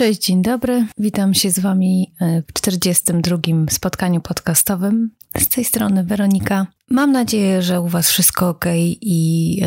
Cześć, 0.00 0.26
dzień 0.26 0.42
dobry. 0.42 0.86
Witam 0.98 1.34
się 1.34 1.50
z 1.50 1.58
Wami 1.58 2.14
e, 2.20 2.42
w 2.42 2.52
42. 2.52 3.38
spotkaniu 3.70 4.20
podcastowym. 4.20 5.10
Z 5.38 5.48
tej 5.48 5.64
strony 5.64 6.04
Weronika. 6.04 6.66
Mam 6.90 7.12
nadzieję, 7.12 7.62
że 7.62 7.80
u 7.80 7.88
Was 7.88 8.10
wszystko 8.10 8.48
ok 8.48 8.64
i 9.00 9.62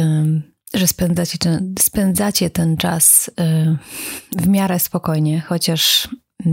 że 0.74 0.88
spędzacie 0.88 1.38
ten, 1.38 1.76
spędzacie 1.80 2.50
ten 2.50 2.78
czas 2.78 3.28
y, 3.28 4.42
w 4.42 4.48
miarę 4.48 4.80
spokojnie, 4.80 5.42
chociaż 5.42 6.10
y, 6.46 6.50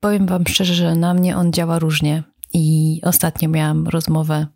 powiem 0.00 0.26
Wam 0.26 0.46
szczerze, 0.46 0.74
że 0.74 0.94
na 0.94 1.14
mnie 1.14 1.36
on 1.36 1.52
działa 1.52 1.78
różnie. 1.78 2.22
I 2.52 3.00
ostatnio 3.04 3.48
miałam 3.48 3.86
rozmowę 3.88 4.46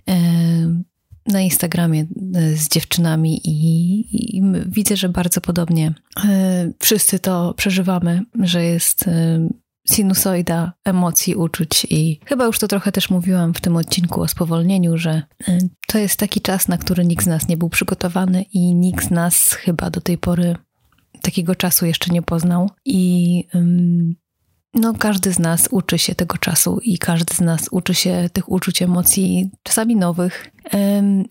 na 1.26 1.40
Instagramie 1.40 2.06
e, 2.34 2.56
z 2.56 2.68
dziewczynami 2.68 3.40
i, 3.44 4.36
i 4.36 4.42
widzę, 4.66 4.96
że 4.96 5.08
bardzo 5.08 5.40
podobnie. 5.40 5.94
E, 6.24 6.72
wszyscy 6.78 7.18
to 7.18 7.54
przeżywamy, 7.54 8.22
że 8.42 8.64
jest 8.64 9.08
e, 9.08 9.48
sinusoida 9.90 10.72
emocji, 10.84 11.34
uczuć 11.34 11.86
i 11.90 12.20
chyba 12.24 12.44
już 12.44 12.58
to 12.58 12.68
trochę 12.68 12.92
też 12.92 13.10
mówiłam 13.10 13.54
w 13.54 13.60
tym 13.60 13.76
odcinku 13.76 14.22
o 14.22 14.28
spowolnieniu, 14.28 14.98
że 14.98 15.22
to 15.86 15.98
jest 15.98 16.16
taki 16.16 16.40
czas, 16.40 16.68
na 16.68 16.78
który 16.78 17.04
nikt 17.04 17.24
z 17.24 17.28
nas 17.28 17.48
nie 17.48 17.56
był 17.56 17.68
przygotowany 17.68 18.42
i 18.42 18.74
nikt 18.74 19.06
z 19.06 19.10
nas 19.10 19.52
chyba 19.52 19.90
do 19.90 20.00
tej 20.00 20.18
pory 20.18 20.56
takiego 21.22 21.54
czasu 21.54 21.86
jeszcze 21.86 22.12
nie 22.12 22.22
poznał. 22.22 22.70
I 22.84 23.44
no, 24.74 24.94
każdy 24.94 25.32
z 25.32 25.38
nas 25.38 25.68
uczy 25.70 25.98
się 25.98 26.14
tego 26.14 26.38
czasu 26.38 26.78
i 26.82 26.98
każdy 26.98 27.34
z 27.34 27.40
nas 27.40 27.68
uczy 27.70 27.94
się 27.94 28.30
tych 28.32 28.52
uczuć, 28.52 28.82
emocji, 28.82 29.50
czasami 29.62 29.96
nowych. 29.96 30.50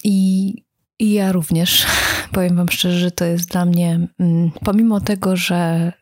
I, 0.04 0.54
i 1.00 1.14
ja 1.14 1.32
również 1.32 1.86
powiem 2.34 2.56
Wam 2.56 2.70
szczerze, 2.70 3.00
że 3.00 3.12
to 3.12 3.26
jest 3.26 3.50
dla 3.50 3.66
mnie, 3.66 4.08
mm, 4.20 4.52
pomimo 4.64 5.02
tego, 5.02 5.36
że 5.36 5.94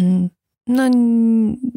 mm, 0.00 0.28
no, 0.66 0.90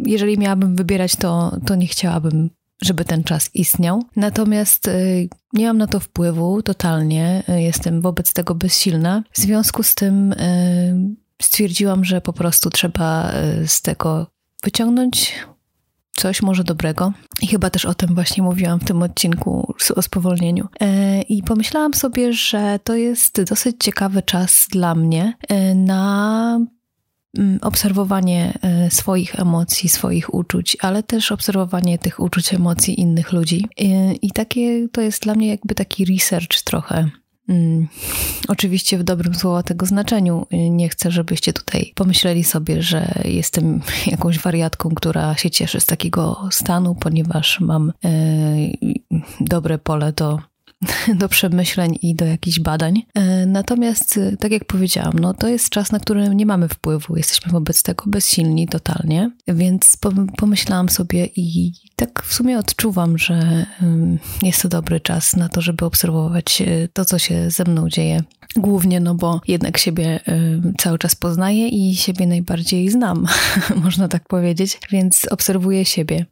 jeżeli 0.06 0.38
miałabym 0.38 0.76
wybierać, 0.76 1.16
to, 1.16 1.58
to 1.66 1.76
nie 1.76 1.88
chciałabym, 1.88 2.50
żeby 2.82 3.06
ten 3.06 3.24
czas 3.24 3.50
istniał. 3.54 4.04
Natomiast 4.16 4.88
y, 4.88 5.30
nie 5.54 5.68
mam 5.68 5.78
na 5.78 5.88
to 5.88 6.00
wpływu 6.00 6.62
totalnie, 6.62 7.44
jestem 7.48 8.02
wobec 8.02 8.34
tego 8.34 8.56
bezsilna. 8.56 9.24
W 9.32 9.38
związku 9.38 9.84
z 9.84 9.96
tym 9.96 10.32
y, 10.34 11.16
stwierdziłam, 11.42 12.06
że 12.06 12.22
po 12.22 12.34
prostu 12.34 12.70
trzeba 12.70 13.32
y, 13.62 13.68
z 13.68 13.82
tego 13.82 14.28
wyciągnąć 14.64 15.34
coś 16.18 16.42
może 16.42 16.64
dobrego. 16.64 17.14
I 17.42 17.48
chyba 17.48 17.70
też 17.70 17.86
o 17.86 17.94
tym 17.94 18.16
właśnie 18.16 18.44
mówiłam 18.44 18.80
w 18.80 18.84
tym 18.84 19.04
odcinku 19.04 19.74
o 19.96 20.02
spowolnieniu. 20.02 20.68
E, 20.80 21.22
I 21.22 21.44
pomyślałam 21.44 21.94
sobie, 21.94 22.34
że 22.34 22.80
to 22.84 22.96
jest 22.96 23.42
dosyć 23.42 23.76
ciekawy 23.80 24.22
czas 24.22 24.68
dla 24.72 24.96
mnie 24.96 25.34
e, 25.50 25.76
na 25.76 26.60
mm, 27.38 27.60
obserwowanie 27.62 28.60
e, 28.62 28.92
swoich 28.92 29.40
emocji, 29.40 29.90
swoich 29.90 30.34
uczuć, 30.34 30.78
ale 30.82 31.04
też 31.04 31.32
obserwowanie 31.32 32.00
tych 32.00 32.20
uczuć, 32.20 32.54
emocji 32.54 33.00
innych 33.00 33.32
ludzi. 33.32 33.68
I 34.22 34.32
takie 34.32 34.88
to 34.92 35.02
jest 35.02 35.24
dla 35.24 35.36
mnie 35.36 35.48
jakby 35.48 35.76
taki 35.76 36.06
research 36.06 36.62
trochę 36.64 37.10
Mm, 37.50 37.88
oczywiście 38.48 38.98
w 38.98 39.04
dobrym 39.04 39.36
słowa 39.36 39.64
tego 39.64 39.86
znaczeniu. 39.86 40.48
Nie 40.52 40.90
chcę, 40.90 41.12
żebyście 41.12 41.54
tutaj 41.54 41.92
pomyśleli 41.96 42.44
sobie, 42.44 42.82
że 42.82 43.22
jestem 43.26 43.82
jakąś 44.08 44.40
wariatką, 44.40 44.90
która 44.96 45.36
się 45.36 45.50
cieszy 45.50 45.80
z 45.80 45.86
takiego 45.86 46.48
stanu, 46.52 46.96
ponieważ 46.96 47.60
mam 47.60 47.94
e, 48.06 48.14
dobre 49.40 49.78
pole 49.78 50.14
do 50.14 50.40
do 51.20 51.30
przemyśleń 51.30 51.98
i 52.02 52.16
do 52.16 52.26
jakichś 52.26 52.60
badań. 52.60 53.04
E, 53.14 53.46
natomiast, 53.46 54.18
e, 54.18 54.38
tak 54.38 54.52
jak 54.52 54.66
powiedziałam, 54.66 55.20
no 55.20 55.34
to 55.34 55.48
jest 55.48 55.70
czas, 55.70 55.92
na 55.92 56.00
który 56.00 56.36
nie 56.36 56.46
mamy 56.46 56.68
wpływu. 56.68 57.18
Jesteśmy 57.18 57.52
wobec 57.52 57.84
tego 57.84 58.04
bezsilni 58.08 58.68
totalnie, 58.68 59.32
więc 59.48 59.98
pomyślałam 60.38 60.90
sobie 60.90 61.26
i 61.36 61.74
tak 61.96 62.24
w 62.24 62.34
sumie 62.34 62.60
odczuwam, 62.60 63.18
że 63.18 63.66
jest 64.42 64.62
to 64.62 64.70
dobry 64.70 65.00
czas 65.00 65.36
na 65.36 65.50
to, 65.50 65.62
żeby 65.62 65.86
obserwować 65.86 66.62
e, 66.62 66.88
to, 66.88 67.06
co 67.06 67.20
się 67.20 67.52
ze 67.52 67.64
mną 67.64 67.90
dzieje. 67.90 68.24
Głównie, 68.56 69.00
no 69.00 69.16
bo 69.16 69.42
jednak 69.48 69.78
siebie 69.78 70.20
cały 70.78 70.98
czas 70.98 71.16
poznaję 71.16 71.68
i 71.68 71.96
siebie 71.96 72.28
najbardziej 72.28 72.90
znam, 72.90 73.28
można 73.84 74.08
tak 74.08 74.28
powiedzieć, 74.28 74.80
więc 74.92 75.28
obserwuję 75.32 75.86
siebie. 75.86 76.26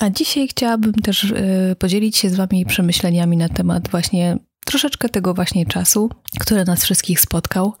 A 0.00 0.10
dzisiaj 0.10 0.48
chciałabym 0.48 0.92
też 0.92 1.24
y, 1.24 1.76
podzielić 1.78 2.16
się 2.16 2.30
z 2.30 2.34
Wami 2.34 2.66
przemyśleniami 2.66 3.36
na 3.36 3.48
temat 3.48 3.88
właśnie 3.90 4.38
troszeczkę 4.64 5.08
tego 5.08 5.34
właśnie 5.34 5.66
czasu, 5.66 6.10
który 6.40 6.64
nas 6.64 6.84
wszystkich 6.84 7.20
spotkał. 7.20 7.74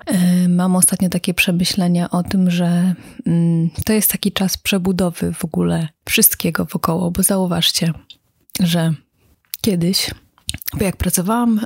Y, 0.44 0.48
mam 0.48 0.76
ostatnio 0.76 1.08
takie 1.08 1.34
przemyślenia 1.34 2.10
o 2.10 2.22
tym, 2.22 2.50
że 2.50 2.94
mm, 3.26 3.70
to 3.84 3.92
jest 3.92 4.10
taki 4.10 4.32
czas 4.32 4.56
przebudowy 4.56 5.32
w 5.32 5.44
ogóle 5.44 5.88
wszystkiego 6.04 6.64
wokoło, 6.64 7.10
bo 7.10 7.22
zauważcie, 7.22 7.92
że 8.60 8.94
kiedyś 9.60 10.10
bo 10.78 10.84
jak 10.84 10.96
pracowałam 10.96 11.60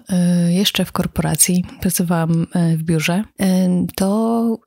jeszcze 0.49 0.85
w 0.85 0.93
korporacji, 0.93 1.65
pracowałam 1.81 2.47
w 2.77 2.83
biurze, 2.83 3.25
to 3.97 4.59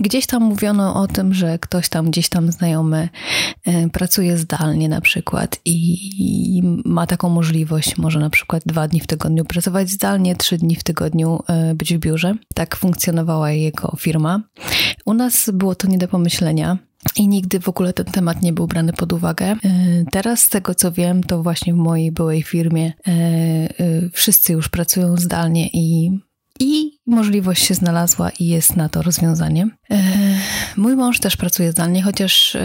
Gdzieś 0.00 0.26
tam 0.26 0.42
mówiono 0.42 1.02
o 1.02 1.06
tym, 1.06 1.34
że 1.34 1.58
ktoś 1.58 1.88
tam, 1.88 2.10
gdzieś 2.10 2.28
tam 2.28 2.52
znajomy 2.52 3.08
e, 3.64 3.88
pracuje 3.88 4.38
zdalnie 4.38 4.88
na 4.88 5.00
przykład 5.00 5.60
i 5.64 6.62
ma 6.84 7.06
taką 7.06 7.28
możliwość, 7.28 7.96
może 7.96 8.20
na 8.20 8.30
przykład 8.30 8.62
dwa 8.66 8.88
dni 8.88 9.00
w 9.00 9.06
tygodniu 9.06 9.44
pracować 9.44 9.90
zdalnie, 9.90 10.36
trzy 10.36 10.58
dni 10.58 10.76
w 10.76 10.84
tygodniu 10.84 11.40
e, 11.48 11.74
być 11.74 11.94
w 11.94 11.98
biurze. 11.98 12.34
Tak 12.54 12.76
funkcjonowała 12.76 13.50
jego 13.50 13.96
firma. 13.98 14.42
U 15.04 15.14
nas 15.14 15.50
było 15.52 15.74
to 15.74 15.88
nie 15.88 15.98
do 15.98 16.08
pomyślenia. 16.08 16.78
I 17.16 17.28
nigdy 17.28 17.60
w 17.60 17.68
ogóle 17.68 17.92
ten 17.92 18.06
temat 18.06 18.42
nie 18.42 18.52
był 18.52 18.66
brany 18.66 18.92
pod 18.92 19.12
uwagę. 19.12 19.46
E, 19.46 19.58
teraz, 20.12 20.40
z 20.40 20.48
tego 20.48 20.74
co 20.74 20.92
wiem, 20.92 21.22
to 21.22 21.42
właśnie 21.42 21.74
w 21.74 21.76
mojej 21.76 22.12
byłej 22.12 22.42
firmie 22.42 22.92
wszyscy 24.12 24.52
już 24.52 24.68
pracują 24.68 25.16
zdalnie 25.16 25.68
i 25.72 26.18
i 26.60 26.98
możliwość 27.06 27.66
się 27.66 27.74
znalazła 27.74 28.30
i 28.30 28.46
jest 28.46 28.76
na 28.76 28.88
to 28.88 29.02
rozwiązanie. 29.02 29.68
E, 29.90 30.02
mój 30.76 30.96
mąż 30.96 31.18
też 31.18 31.36
pracuje 31.36 31.72
zdalnie, 31.72 32.02
chociaż 32.02 32.56
e, 32.56 32.60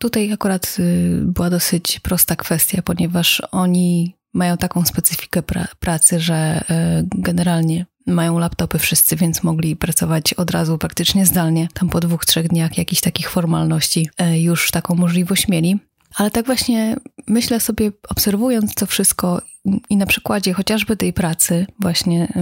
tutaj 0.00 0.32
akurat 0.32 0.76
e, 0.78 0.82
była 1.24 1.50
dosyć 1.50 2.00
prosta 2.00 2.36
kwestia, 2.36 2.82
ponieważ 2.82 3.42
oni 3.50 4.16
mają 4.34 4.56
taką 4.56 4.84
specyfikę 4.84 5.42
pra 5.42 5.68
pracy, 5.80 6.20
że 6.20 6.64
generalnie 7.04 7.86
mają 8.06 8.38
laptopy 8.38 8.78
wszyscy, 8.78 9.16
więc 9.16 9.42
mogli 9.42 9.76
pracować 9.76 10.34
od 10.34 10.50
razu 10.50 10.78
praktycznie 10.78 11.26
zdalnie. 11.26 11.68
Tam 11.74 11.88
po 11.88 12.00
dwóch, 12.00 12.24
trzech 12.24 12.48
dniach 12.48 12.78
jakichś 12.78 13.00
takich 13.00 13.30
formalności 13.30 14.08
już 14.34 14.70
taką 14.70 14.94
możliwość 14.94 15.48
mieli. 15.48 15.78
Ale 16.14 16.30
tak 16.30 16.46
właśnie 16.46 16.96
myślę 17.26 17.60
sobie, 17.60 17.92
obserwując 18.08 18.74
to 18.74 18.86
wszystko 18.86 19.42
i 19.90 19.96
na 19.96 20.06
przykładzie 20.06 20.52
chociażby 20.52 20.96
tej 20.96 21.12
pracy, 21.12 21.66
właśnie 21.80 22.32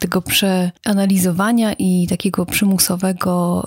tego 0.00 0.22
przeanalizowania 0.22 1.72
i 1.78 2.06
takiego 2.08 2.46
przymusowego 2.46 3.64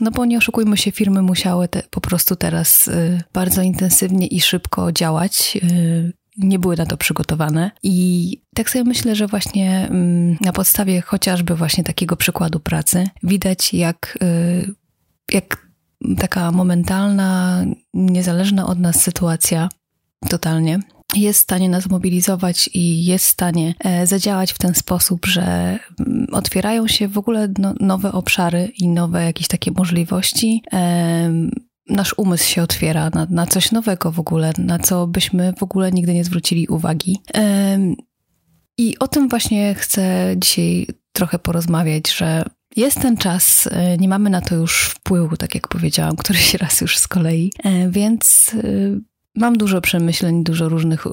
no 0.00 0.10
bo 0.10 0.24
nie 0.24 0.38
oszukujmy 0.38 0.76
się, 0.76 0.92
firmy 0.92 1.22
musiały 1.22 1.68
te, 1.68 1.82
po 1.90 2.00
prostu 2.00 2.36
teraz 2.36 2.88
y, 2.88 3.22
bardzo 3.32 3.62
intensywnie 3.62 4.26
i 4.26 4.40
szybko 4.40 4.92
działać. 4.92 5.58
Y, 5.62 6.12
nie 6.38 6.58
były 6.58 6.76
na 6.76 6.86
to 6.86 6.96
przygotowane. 6.96 7.70
I 7.82 8.42
tak 8.54 8.70
sobie 8.70 8.84
myślę, 8.84 9.16
że 9.16 9.26
właśnie 9.26 9.90
na 10.40 10.52
podstawie 10.52 11.00
chociażby 11.00 11.54
właśnie 11.54 11.84
takiego 11.84 12.16
przykładu 12.16 12.60
pracy 12.60 13.06
widać, 13.22 13.74
jak, 13.74 14.18
y, 14.22 14.74
jak 15.32 15.68
taka 16.18 16.52
momentalna, 16.52 17.60
niezależna 17.94 18.66
od 18.66 18.78
nas 18.78 19.02
sytuacja 19.02 19.68
totalnie 20.28 20.80
jest 21.16 21.40
w 21.40 21.42
stanie 21.42 21.68
nas 21.68 21.88
mobilizować 21.88 22.70
i 22.74 23.04
jest 23.04 23.26
w 23.26 23.28
stanie 23.28 23.74
e, 23.78 24.06
zadziałać 24.06 24.52
w 24.52 24.58
ten 24.58 24.74
sposób, 24.74 25.26
że 25.26 25.42
mm, 25.42 26.26
otwierają 26.32 26.88
się 26.88 27.08
w 27.08 27.18
ogóle 27.18 27.48
no, 27.58 27.74
nowe 27.80 28.12
obszary 28.12 28.72
i 28.78 28.88
nowe 28.88 29.24
jakieś 29.24 29.48
takie 29.48 29.70
możliwości. 29.70 30.62
Nasz 31.88 32.14
umysł 32.18 32.48
się 32.48 32.62
otwiera 32.62 33.10
na, 33.10 33.26
na 33.30 33.46
coś 33.46 33.72
nowego 33.72 34.12
w 34.12 34.20
ogóle, 34.20 34.52
na 34.58 34.78
co 34.78 35.06
byśmy 35.06 35.52
w 35.58 35.62
ogóle 35.62 35.92
nigdy 35.92 36.14
nie 36.14 36.24
zwrócili 36.24 36.66
uwagi. 36.66 37.18
I 38.78 38.98
o 38.98 39.08
tym 39.08 39.28
właśnie 39.28 39.74
chcę 39.74 40.34
dzisiaj 40.36 40.86
trochę 41.12 41.38
porozmawiać, 41.38 42.12
że 42.12 42.44
jest 42.76 43.00
ten 43.00 43.16
czas, 43.16 43.68
e, 43.72 43.96
nie 43.98 44.08
mamy 44.08 44.30
na 44.30 44.40
to 44.40 44.54
już 44.54 44.84
wpływu, 44.84 45.36
tak 45.36 45.54
jak 45.54 45.68
powiedziałam, 45.68 46.16
któryś 46.16 46.54
raz 46.64 46.80
już 46.80 46.98
z 46.98 47.08
kolei, 47.08 47.52
e, 47.64 47.90
więc 47.90 48.50
e, 48.54 49.00
mam 49.34 49.56
dużo 49.56 49.80
przemyśleń, 49.80 50.44
dużo 50.44 50.68
różnych 50.68 51.06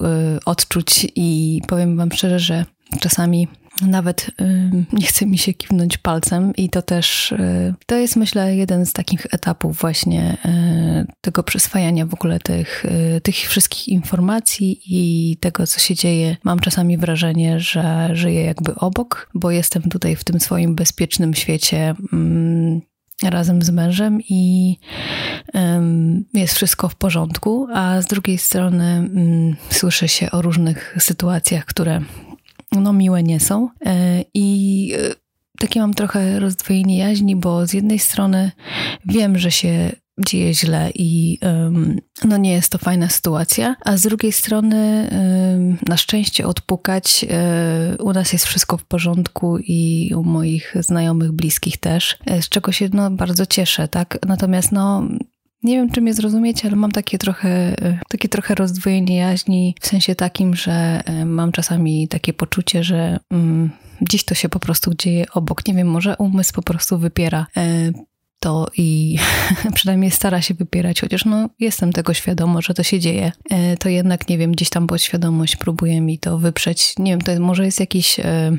odczuć 0.45 1.07
i 1.15 1.61
powiem 1.67 1.97
Wam 1.97 2.11
szczerze, 2.11 2.39
że 2.39 2.65
czasami 2.99 3.47
nawet 3.81 4.31
y, 4.41 4.85
nie 4.93 5.05
chce 5.05 5.25
mi 5.25 5.37
się 5.37 5.53
kiwnąć 5.53 5.97
palcem 5.97 6.55
i 6.55 6.69
to 6.69 6.81
też, 6.81 7.31
y, 7.31 7.73
to 7.85 7.95
jest 7.95 8.15
myślę 8.15 8.55
jeden 8.55 8.85
z 8.85 8.93
takich 8.93 9.27
etapów 9.31 9.77
właśnie 9.77 10.37
y, 10.45 11.13
tego 11.21 11.43
przyswajania 11.43 12.05
w 12.05 12.13
ogóle 12.13 12.39
tych, 12.39 12.85
tych 13.23 13.35
wszystkich 13.35 13.87
informacji 13.87 14.81
i 14.85 15.37
tego, 15.37 15.67
co 15.67 15.79
się 15.79 15.95
dzieje. 15.95 16.37
Mam 16.43 16.59
czasami 16.59 16.97
wrażenie, 16.97 17.59
że 17.59 18.09
żyję 18.13 18.43
jakby 18.43 18.75
obok, 18.75 19.29
bo 19.33 19.51
jestem 19.51 19.81
tutaj 19.83 20.15
w 20.15 20.23
tym 20.23 20.39
swoim 20.39 20.75
bezpiecznym 20.75 21.33
świecie 21.33 21.95
mm, 22.13 22.81
razem 23.29 23.61
z 23.61 23.69
mężem 23.69 24.21
i 24.29 24.77
jest 26.33 26.53
wszystko 26.53 26.89
w 26.89 26.95
porządku, 26.95 27.67
a 27.73 28.01
z 28.01 28.07
drugiej 28.07 28.37
strony 28.37 28.85
mm, 28.85 29.55
słyszy 29.69 30.07
się 30.07 30.31
o 30.31 30.41
różnych 30.41 30.97
sytuacjach, 30.99 31.65
które 31.65 32.01
no 32.71 32.93
miłe 32.93 33.23
nie 33.23 33.39
są. 33.39 33.69
E, 33.85 34.23
I 34.33 34.93
e, 34.97 35.15
takie 35.57 35.79
mam 35.79 35.93
trochę 35.93 36.39
rozdwojenie 36.39 36.97
jaźni, 36.97 37.35
bo 37.35 37.67
z 37.67 37.73
jednej 37.73 37.99
strony 37.99 38.51
wiem, 39.05 39.37
że 39.37 39.51
się 39.51 39.91
dzieje 40.19 40.53
źle 40.53 40.91
i 40.95 41.39
no 42.25 42.37
nie 42.37 42.51
jest 42.51 42.71
to 42.71 42.77
fajna 42.77 43.09
sytuacja, 43.09 43.75
a 43.85 43.97
z 43.97 44.01
drugiej 44.01 44.31
strony 44.31 45.09
na 45.87 45.97
szczęście 45.97 46.47
odpukać 46.47 47.25
um, 47.29 48.07
u 48.07 48.13
nas 48.13 48.33
jest 48.33 48.45
wszystko 48.45 48.77
w 48.77 48.85
porządku 48.85 49.57
i 49.57 50.11
u 50.15 50.23
moich 50.23 50.75
znajomych, 50.79 51.31
bliskich 51.31 51.77
też, 51.77 52.17
z 52.41 52.49
czego 52.49 52.71
się 52.71 52.89
no, 52.93 53.11
bardzo 53.11 53.45
cieszę, 53.45 53.87
tak? 53.87 54.19
Natomiast 54.27 54.71
no 54.71 55.07
nie 55.63 55.75
wiem, 55.75 55.91
czy 55.91 56.01
mnie 56.01 56.13
zrozumiecie, 56.13 56.67
ale 56.67 56.75
mam 56.75 56.91
takie 56.91 57.17
trochę, 57.17 57.75
takie 58.09 58.29
trochę 58.29 58.55
rozdwojenie 58.55 59.17
jaźni, 59.17 59.75
w 59.81 59.87
sensie 59.87 60.15
takim, 60.15 60.55
że 60.55 61.03
mam 61.25 61.51
czasami 61.51 62.07
takie 62.07 62.33
poczucie, 62.33 62.83
że 62.83 63.19
mm, 63.31 63.69
dziś 64.01 64.23
to 64.23 64.35
się 64.35 64.49
po 64.49 64.59
prostu 64.59 64.93
dzieje 64.93 65.25
obok. 65.33 65.67
Nie 65.67 65.73
wiem, 65.73 65.87
może 65.87 66.17
umysł 66.17 66.53
po 66.53 66.61
prostu 66.61 66.97
wypiera 66.97 67.47
to 68.41 68.67
i 68.77 69.17
przynajmniej 69.75 70.11
stara 70.11 70.41
się 70.41 70.53
wypierać, 70.53 71.01
chociaż 71.01 71.25
no 71.25 71.49
jestem 71.59 71.93
tego 71.93 72.13
świadoma, 72.13 72.61
że 72.61 72.73
to 72.73 72.83
się 72.83 72.99
dzieje, 72.99 73.31
e, 73.49 73.77
to 73.77 73.89
jednak, 73.89 74.29
nie 74.29 74.37
wiem, 74.37 74.51
gdzieś 74.51 74.69
tam 74.69 74.87
podświadomość 74.87 75.55
próbuje 75.55 76.01
mi 76.01 76.19
to 76.19 76.37
wyprzeć. 76.37 76.93
Nie 76.99 77.11
wiem, 77.11 77.21
to 77.21 77.39
może 77.39 77.65
jest 77.65 77.79
jakiś 77.79 78.19
e, 78.19 78.51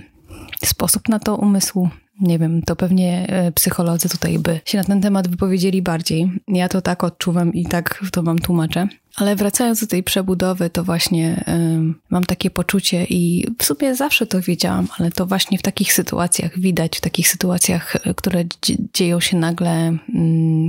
sposób 0.64 1.08
na 1.08 1.18
to 1.18 1.36
umysłu, 1.36 1.88
nie 2.22 2.38
wiem, 2.38 2.62
to 2.62 2.76
pewnie 2.76 3.26
e, 3.28 3.52
psycholodzy 3.52 4.08
tutaj 4.08 4.38
by 4.38 4.60
się 4.64 4.78
na 4.78 4.84
ten 4.84 5.00
temat 5.00 5.28
wypowiedzieli 5.28 5.82
bardziej. 5.82 6.30
Ja 6.48 6.68
to 6.68 6.82
tak 6.82 7.04
odczuwam 7.04 7.52
i 7.52 7.66
tak 7.66 8.02
to 8.12 8.22
wam 8.22 8.38
tłumaczę. 8.38 8.88
Ale 9.16 9.36
wracając 9.36 9.80
do 9.80 9.86
tej 9.86 10.02
przebudowy, 10.02 10.70
to 10.70 10.84
właśnie 10.84 11.44
y, 11.48 11.94
mam 12.10 12.24
takie 12.24 12.50
poczucie 12.50 13.04
i 13.04 13.46
w 13.58 13.64
sumie 13.64 13.94
zawsze 13.94 14.26
to 14.26 14.40
wiedziałam, 14.40 14.88
ale 14.98 15.10
to 15.10 15.26
właśnie 15.26 15.58
w 15.58 15.62
takich 15.62 15.92
sytuacjach 15.92 16.58
widać, 16.58 16.98
w 16.98 17.00
takich 17.00 17.28
sytuacjach, 17.28 17.96
e, 17.96 18.14
które 18.14 18.44
dzieją 18.94 19.20
się 19.20 19.36
nagle, 19.36 19.90
y, 19.90 19.96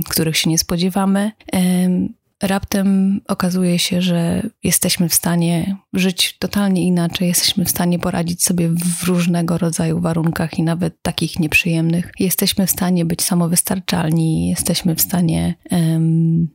których 0.08 0.36
się 0.36 0.50
nie 0.50 0.58
spodziewamy. 0.58 1.32
Y, 1.54 2.23
raptem 2.46 3.20
okazuje 3.28 3.78
się, 3.78 4.02
że 4.02 4.42
jesteśmy 4.64 5.08
w 5.08 5.14
stanie 5.14 5.76
żyć 5.92 6.36
totalnie 6.38 6.82
inaczej, 6.82 7.28
jesteśmy 7.28 7.64
w 7.64 7.70
stanie 7.70 7.98
poradzić 7.98 8.44
sobie 8.44 8.68
w 8.68 9.02
różnego 9.04 9.58
rodzaju 9.58 10.00
warunkach 10.00 10.58
i 10.58 10.62
nawet 10.62 11.02
takich 11.02 11.38
nieprzyjemnych. 11.40 12.12
Jesteśmy 12.20 12.66
w 12.66 12.70
stanie 12.70 13.04
być 13.04 13.22
samowystarczalni, 13.22 14.48
jesteśmy 14.48 14.94
w 14.94 15.00
stanie 15.00 15.54
um, 15.70 16.48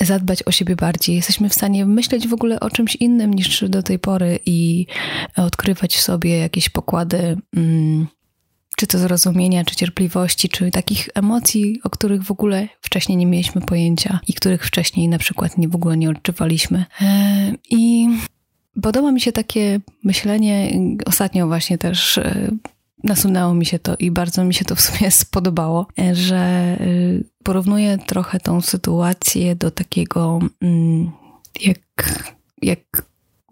zadbać 0.00 0.42
o 0.42 0.50
siebie 0.50 0.76
bardziej, 0.76 1.16
jesteśmy 1.16 1.48
w 1.48 1.54
stanie 1.54 1.86
myśleć 1.86 2.28
w 2.28 2.34
ogóle 2.34 2.60
o 2.60 2.70
czymś 2.70 2.96
innym 2.96 3.34
niż 3.34 3.64
do 3.68 3.82
tej 3.82 3.98
pory 3.98 4.38
i 4.46 4.86
odkrywać 5.36 5.96
w 5.96 6.00
sobie 6.00 6.38
jakieś 6.38 6.68
pokłady. 6.68 7.36
Um, 7.56 8.06
czy 8.78 8.86
to 8.86 8.98
zrozumienia, 8.98 9.64
czy 9.64 9.76
cierpliwości, 9.76 10.48
czy 10.48 10.70
takich 10.70 11.08
emocji, 11.14 11.80
o 11.84 11.90
których 11.90 12.22
w 12.22 12.30
ogóle 12.30 12.68
wcześniej 12.80 13.18
nie 13.18 13.26
mieliśmy 13.26 13.60
pojęcia 13.60 14.20
i 14.26 14.34
których 14.34 14.66
wcześniej 14.66 15.08
na 15.08 15.18
przykład 15.18 15.58
nie 15.58 15.68
w 15.68 15.74
ogóle 15.74 15.96
nie 15.96 16.10
odczuwaliśmy. 16.10 16.84
E, 17.00 17.52
I 17.70 18.08
podoba 18.82 19.12
mi 19.12 19.20
się 19.20 19.32
takie 19.32 19.80
myślenie, 20.04 20.80
ostatnio 21.06 21.46
właśnie 21.46 21.78
też 21.78 22.18
e, 22.18 22.50
nasunęło 23.04 23.54
mi 23.54 23.66
się 23.66 23.78
to 23.78 23.96
i 23.98 24.10
bardzo 24.10 24.44
mi 24.44 24.54
się 24.54 24.64
to 24.64 24.74
w 24.74 24.80
sumie 24.80 25.10
spodobało, 25.24 25.86
e, 25.98 26.14
że 26.14 26.76
porównuję 27.42 27.98
trochę 28.06 28.40
tą 28.40 28.60
sytuację 28.60 29.56
do 29.56 29.70
takiego, 29.70 30.38
mm, 30.62 31.10
jak, 31.60 31.78
jak 32.62 32.80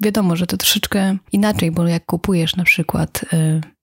wiadomo, 0.02 0.36
że 0.36 0.46
to 0.46 0.56
troszeczkę 0.56 1.16
inaczej, 1.32 1.70
bo 1.70 1.86
jak 1.88 2.06
kupujesz 2.06 2.56
na 2.56 2.64
przykład 2.64 3.24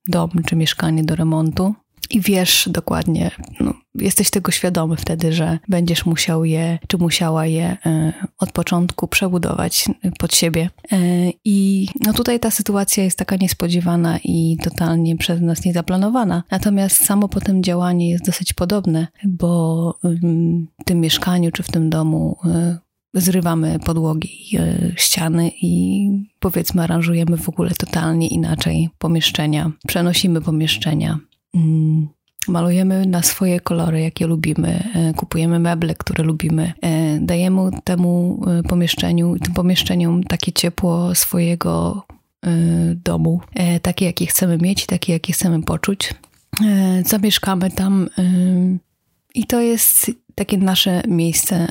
dom 0.07 0.29
czy 0.45 0.55
mieszkanie 0.55 1.03
do 1.03 1.15
remontu 1.15 1.75
i 2.09 2.21
wiesz 2.21 2.69
dokładnie, 2.71 3.31
no, 3.59 3.73
jesteś 3.95 4.29
tego 4.29 4.51
świadomy 4.51 4.95
wtedy, 4.95 5.33
że 5.33 5.59
będziesz 5.67 6.05
musiał 6.05 6.45
je, 6.45 6.79
czy 6.87 6.97
musiała 6.97 7.45
je 7.45 7.77
e, 7.85 8.13
od 8.37 8.51
początku 8.51 9.07
przebudować 9.07 9.85
pod 10.19 10.35
siebie. 10.35 10.69
E, 10.91 10.97
I 11.45 11.87
no 12.05 12.13
tutaj 12.13 12.39
ta 12.39 12.51
sytuacja 12.51 13.03
jest 13.03 13.17
taka 13.17 13.35
niespodziewana 13.35 14.19
i 14.23 14.57
totalnie 14.63 15.17
przez 15.17 15.41
nas 15.41 15.65
niezaplanowana. 15.65 16.43
Natomiast 16.51 17.05
samo 17.05 17.27
potem 17.27 17.63
działanie 17.63 18.09
jest 18.09 18.25
dosyć 18.25 18.53
podobne, 18.53 19.07
bo 19.23 19.99
w 20.03 20.83
tym 20.85 20.99
mieszkaniu 20.99 21.51
czy 21.51 21.63
w 21.63 21.71
tym 21.71 21.89
domu 21.89 22.37
e, 22.45 22.77
zrywamy 23.13 23.79
podłogi, 23.85 24.57
e, 24.59 24.91
ściany 24.95 25.51
i 25.61 26.09
powiedzmy 26.39 26.81
aranżujemy 26.83 27.37
w 27.37 27.49
ogóle 27.49 27.71
totalnie 27.71 28.27
inaczej 28.27 28.89
pomieszczenia, 28.97 29.71
przenosimy 29.87 30.41
pomieszczenia. 30.41 31.19
Mm, 31.55 32.07
malujemy 32.47 33.05
na 33.05 33.21
swoje 33.21 33.59
kolory, 33.59 34.01
jakie 34.01 34.27
lubimy, 34.27 34.83
e, 34.95 35.13
kupujemy 35.13 35.59
meble, 35.59 35.95
które 35.95 36.23
lubimy, 36.23 36.73
e, 36.81 37.19
dajemy 37.19 37.61
temu 37.83 38.41
pomieszczeniu, 38.69 39.39
tym 39.39 39.53
pomieszczeniom 39.53 40.23
takie 40.23 40.51
ciepło 40.51 41.15
swojego 41.15 42.05
domu, 42.95 43.41
takie 43.81 44.05
jakie 44.05 44.25
chcemy 44.25 44.57
mieć, 44.57 44.85
takie 44.85 45.13
jakie 45.13 45.33
chcemy 45.33 45.63
poczuć. 45.63 46.13
Zamieszkamy 47.05 47.71
tam 47.71 48.09
i 49.35 49.45
to 49.45 49.61
jest 49.61 50.11
takie 50.35 50.57
nasze 50.57 51.01
miejsce, 51.07 51.67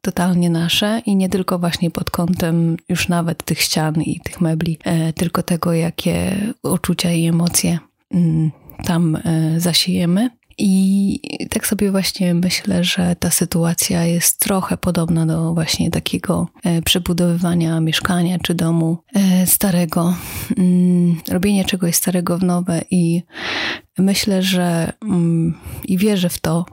totalnie 0.00 0.50
nasze 0.50 1.02
i 1.06 1.16
nie 1.16 1.28
tylko 1.28 1.58
właśnie 1.58 1.90
pod 1.90 2.10
kątem 2.10 2.76
już 2.88 3.08
nawet 3.08 3.44
tych 3.44 3.60
ścian 3.60 4.02
i 4.02 4.20
tych 4.20 4.40
mebli, 4.40 4.78
e, 4.84 5.12
tylko 5.12 5.42
tego, 5.42 5.72
jakie 5.72 6.36
uczucia 6.62 7.12
i 7.12 7.26
emocje 7.26 7.78
mm, 8.10 8.50
tam 8.84 9.16
e, 9.16 9.60
zasiejemy. 9.60 10.30
I 10.60 11.20
tak 11.50 11.66
sobie 11.66 11.90
właśnie 11.90 12.34
myślę, 12.34 12.84
że 12.84 13.16
ta 13.16 13.30
sytuacja 13.30 14.04
jest 14.04 14.40
trochę 14.40 14.76
podobna 14.76 15.26
do 15.26 15.54
właśnie 15.54 15.90
takiego 15.90 16.48
przebudowywania 16.84 17.80
mieszkania 17.80 18.38
czy 18.38 18.54
domu 18.54 18.98
starego, 19.46 20.14
mm, 20.56 21.20
robienia 21.28 21.64
czegoś 21.64 21.94
starego 21.94 22.38
w 22.38 22.42
nowe 22.42 22.82
i 22.90 23.22
myślę, 23.98 24.42
że 24.42 24.92
mm, 25.02 25.58
i 25.84 25.98
wierzę 25.98 26.28
w 26.28 26.38
to, 26.38 26.64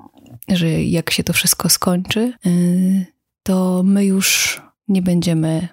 że 0.47 0.83
jak 0.83 1.11
się 1.11 1.23
to 1.23 1.33
wszystko 1.33 1.69
skończy, 1.69 2.33
to 3.45 3.83
my 3.83 4.05
już 4.05 4.61
nie 4.87 5.01
będziemy 5.01 5.67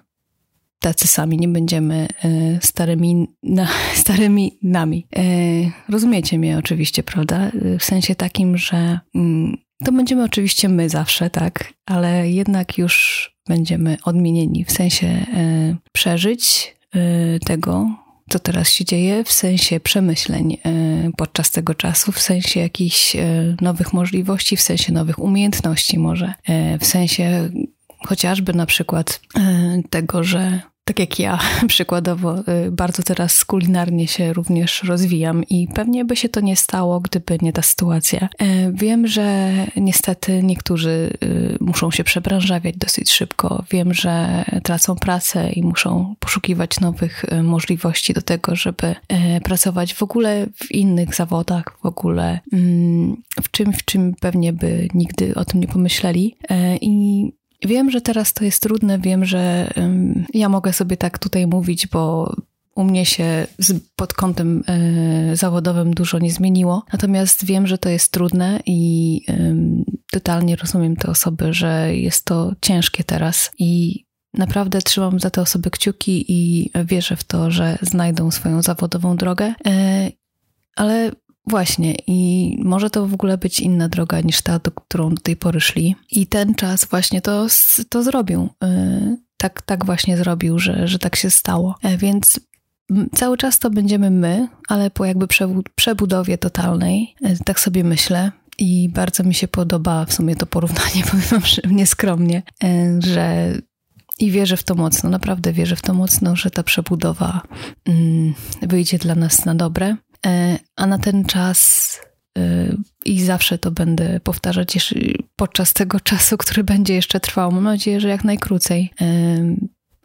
tacy 0.79 1.07
sami, 1.07 1.37
nie 1.37 1.47
będziemy 1.47 2.07
y, 2.25 2.59
starymi, 2.61 3.27
na, 3.43 3.67
starymi 4.03 4.57
nami. 4.63 5.07
Y, 5.17 5.71
rozumiecie 5.89 6.39
mnie 6.39 6.57
oczywiście, 6.57 7.03
prawda? 7.03 7.51
W 7.79 7.83
sensie 7.83 8.15
takim, 8.15 8.57
że 8.57 8.99
mm, 9.15 9.57
to 9.83 9.91
będziemy 9.91 10.23
oczywiście 10.23 10.69
my 10.69 10.89
zawsze, 10.89 11.29
tak, 11.29 11.73
ale 11.85 12.29
jednak 12.29 12.77
już 12.77 13.29
będziemy 13.47 13.97
odmienieni 14.03 14.65
w 14.65 14.71
sensie 14.71 15.25
przeżyć 15.91 16.75
tego, 17.45 17.89
co 18.29 18.39
teraz 18.39 18.69
się 18.69 18.85
dzieje? 18.85 19.23
W 19.23 19.31
sensie 19.31 19.79
przemyśleń 19.79 20.57
e, 20.65 21.11
podczas 21.17 21.51
tego 21.51 21.75
czasu, 21.75 22.11
w 22.11 22.19
sensie 22.19 22.59
jakichś 22.59 23.15
e, 23.15 23.55
nowych 23.61 23.93
możliwości, 23.93 24.57
w 24.57 24.61
sensie 24.61 24.93
nowych 24.93 25.19
umiejętności 25.19 25.99
może, 25.99 26.33
e, 26.47 26.77
w 26.77 26.85
sensie 26.85 27.49
chociażby 28.07 28.53
na 28.53 28.65
przykład 28.65 29.21
tego, 29.89 30.23
że 30.23 30.61
tak 30.83 30.99
jak 30.99 31.19
ja, 31.19 31.39
przykładowo, 31.67 32.39
y, 32.39 32.71
bardzo 32.71 33.03
teraz 33.03 33.45
kulinarnie 33.45 34.07
się 34.07 34.33
również 34.33 34.83
rozwijam 34.83 35.43
i 35.43 35.67
pewnie 35.75 36.05
by 36.05 36.15
się 36.15 36.29
to 36.29 36.39
nie 36.39 36.55
stało, 36.55 36.99
gdyby 36.99 37.37
nie 37.41 37.53
ta 37.53 37.61
sytuacja. 37.61 38.29
E, 38.39 38.71
wiem, 38.71 39.07
że 39.07 39.53
niestety 39.75 40.43
niektórzy 40.43 41.17
y, 41.23 41.57
muszą 41.61 41.91
się 41.91 42.03
przebranżawiać 42.03 42.77
dosyć 42.77 43.11
szybko. 43.11 43.63
Wiem, 43.71 43.93
że 43.93 44.45
tracą 44.63 44.95
pracę 44.95 45.51
i 45.51 45.63
muszą 45.63 46.15
poszukiwać 46.19 46.79
nowych 46.79 47.25
y, 47.33 47.43
możliwości 47.43 48.13
do 48.13 48.21
tego, 48.21 48.55
żeby 48.55 48.95
e, 49.07 49.41
pracować 49.41 49.93
w 49.93 50.03
ogóle 50.03 50.47
w 50.55 50.71
innych 50.71 51.15
zawodach, 51.15 51.65
w 51.83 51.85
ogóle 51.85 52.39
mm, 52.53 53.15
w 53.43 53.51
czymś, 53.51 53.77
w 53.77 53.85
czym 53.85 54.13
pewnie 54.19 54.53
by 54.53 54.87
nigdy 54.93 55.35
o 55.35 55.45
tym 55.45 55.59
nie 55.59 55.67
pomyśleli. 55.67 56.35
E, 56.49 56.77
I 56.77 57.31
Wiem, 57.65 57.91
że 57.91 58.01
teraz 58.01 58.33
to 58.33 58.43
jest 58.43 58.61
trudne, 58.61 58.99
wiem, 58.99 59.25
że 59.25 59.73
ja 60.33 60.49
mogę 60.49 60.73
sobie 60.73 60.97
tak 60.97 61.19
tutaj 61.19 61.47
mówić, 61.47 61.87
bo 61.87 62.33
u 62.75 62.83
mnie 62.83 63.05
się 63.05 63.47
pod 63.95 64.13
kątem 64.13 64.63
y, 65.31 65.35
zawodowym 65.35 65.93
dużo 65.93 66.19
nie 66.19 66.31
zmieniło. 66.31 66.83
Natomiast 66.93 67.45
wiem, 67.45 67.67
że 67.67 67.77
to 67.77 67.89
jest 67.89 68.11
trudne 68.11 68.59
i 68.65 69.21
totalnie 70.11 70.55
rozumiem 70.55 70.95
te 70.95 71.07
osoby, 71.07 71.53
że 71.53 71.95
jest 71.95 72.25
to 72.25 72.53
ciężkie 72.61 73.03
teraz 73.03 73.51
i 73.59 74.03
naprawdę 74.33 74.81
trzymam 74.81 75.19
za 75.19 75.29
te 75.29 75.41
osoby 75.41 75.71
kciuki 75.71 76.25
i 76.27 76.71
wierzę 76.85 77.15
w 77.15 77.23
to, 77.23 77.51
że 77.51 77.77
znajdą 77.81 78.31
swoją 78.31 78.61
zawodową 78.61 79.15
drogę. 79.15 79.53
Y, 79.67 80.11
ale 80.75 81.11
Właśnie, 81.47 81.95
i 82.07 82.57
może 82.63 82.89
to 82.89 83.07
w 83.07 83.13
ogóle 83.13 83.37
być 83.37 83.59
inna 83.59 83.89
droga 83.89 84.21
niż 84.21 84.41
ta, 84.41 84.59
do 84.59 84.71
którą 84.71 85.09
do 85.09 85.21
tej 85.21 85.35
pory 85.35 85.61
szli. 85.61 85.95
I 86.11 86.27
ten 86.27 86.55
czas 86.55 86.85
właśnie 86.85 87.21
to, 87.21 87.47
to 87.89 88.03
zrobił. 88.03 88.49
Y, 88.63 89.17
tak, 89.37 89.61
tak 89.61 89.85
właśnie 89.85 90.17
zrobił, 90.17 90.59
że, 90.59 90.87
że 90.87 90.99
tak 90.99 91.15
się 91.15 91.29
stało. 91.29 91.75
E, 91.83 91.97
więc 91.97 92.39
cały 93.15 93.37
czas 93.37 93.59
to 93.59 93.69
będziemy 93.69 94.11
my, 94.11 94.47
ale 94.67 94.89
po 94.89 95.05
jakby 95.05 95.27
przebudowie 95.75 96.37
totalnej, 96.37 97.15
e, 97.23 97.35
tak 97.45 97.59
sobie 97.59 97.83
myślę. 97.83 98.31
I 98.59 98.89
bardzo 98.89 99.23
mi 99.23 99.33
się 99.33 99.47
podoba 99.47 100.05
w 100.05 100.13
sumie 100.13 100.35
to 100.35 100.45
porównanie, 100.45 101.03
powiem 101.11 101.25
wam 101.29 101.41
nieskromnie, 101.71 102.43
e, 102.63 102.99
że 103.01 103.53
i 104.19 104.31
wierzę 104.31 104.57
w 104.57 104.63
to 104.63 104.75
mocno, 104.75 105.09
naprawdę 105.09 105.53
wierzę 105.53 105.75
w 105.75 105.81
to 105.81 105.93
mocno, 105.93 106.35
że 106.35 106.51
ta 106.51 106.63
przebudowa 106.63 107.41
mm, 107.85 108.33
wyjdzie 108.61 108.97
dla 108.97 109.15
nas 109.15 109.45
na 109.45 109.55
dobre. 109.55 109.95
E, 110.25 110.59
a 110.75 110.87
na 110.87 110.97
ten 110.97 111.25
czas 111.25 111.99
y, 112.37 112.77
i 113.05 113.21
zawsze 113.21 113.57
to 113.57 113.71
będę 113.71 114.19
powtarzać 114.19 114.93
podczas 115.35 115.73
tego 115.73 115.99
czasu, 115.99 116.37
który 116.37 116.63
będzie 116.63 116.93
jeszcze 116.93 117.19
trwał. 117.19 117.51
Mam 117.51 117.63
nadzieję, 117.63 117.99
że 117.99 118.09
jak 118.09 118.23
najkrócej, 118.23 118.93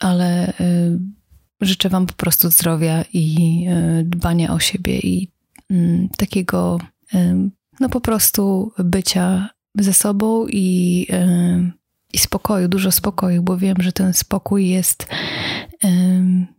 ale 0.01 0.49
y, 0.49 0.99
życzę 1.61 1.89
Wam 1.89 2.07
po 2.07 2.15
prostu 2.15 2.51
zdrowia 2.51 3.05
i 3.13 3.67
dbania 4.05 4.53
o 4.53 4.59
siebie 4.59 4.99
i 4.99 5.29
mm, 5.71 6.09
takiego, 6.09 6.79
no 7.81 7.89
po 7.89 8.01
prostu 8.01 8.73
bycia 8.79 9.49
ze 9.79 9.95
sobą 9.95 10.47
i, 10.47 11.07
i 12.13 12.19
spokoju, 12.19 12.69
dużo 12.69 12.93
spokoju, 12.93 13.43
bo 13.43 13.57
wiem, 13.57 13.77
że 13.81 13.93
ten 13.93 14.15
spokój 14.15 14.69
jest 14.69 15.07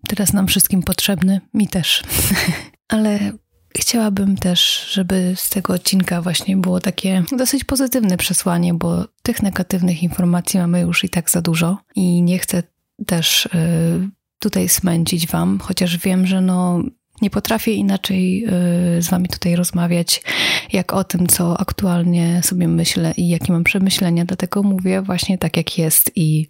teraz 0.07 0.33
nam 0.33 0.47
wszystkim 0.47 0.83
potrzebny, 0.83 1.41
mi 1.53 1.67
też. 1.67 2.03
Ale 2.89 3.31
Chciałabym 3.77 4.37
też, 4.37 4.89
żeby 4.91 5.33
z 5.35 5.49
tego 5.49 5.73
odcinka 5.73 6.21
właśnie 6.21 6.57
było 6.57 6.79
takie 6.79 7.23
dosyć 7.31 7.63
pozytywne 7.63 8.17
przesłanie, 8.17 8.73
bo 8.73 9.05
tych 9.23 9.43
negatywnych 9.43 10.03
informacji 10.03 10.59
mamy 10.59 10.81
już 10.81 11.03
i 11.03 11.09
tak 11.09 11.29
za 11.29 11.41
dużo. 11.41 11.77
I 11.95 12.21
nie 12.21 12.39
chcę 12.39 12.63
też 13.05 13.45
y, 13.45 13.49
tutaj 14.39 14.69
smęcić 14.69 15.27
Wam, 15.27 15.59
chociaż 15.59 15.97
wiem, 15.97 16.27
że 16.27 16.41
no 16.41 16.83
nie 17.21 17.29
potrafię 17.29 17.73
inaczej 17.73 18.45
y, 18.45 19.01
z 19.01 19.09
Wami 19.09 19.27
tutaj 19.27 19.55
rozmawiać, 19.55 20.23
jak 20.73 20.93
o 20.93 21.03
tym, 21.03 21.27
co 21.27 21.59
aktualnie 21.59 22.41
sobie 22.43 22.67
myślę 22.67 23.13
i 23.17 23.29
jakie 23.29 23.53
mam 23.53 23.63
przemyślenia, 23.63 24.25
dlatego 24.25 24.63
mówię 24.63 25.01
właśnie 25.01 25.37
tak, 25.37 25.57
jak 25.57 25.77
jest 25.77 26.11
i 26.15 26.47